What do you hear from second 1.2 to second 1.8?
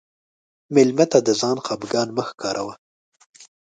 د ځان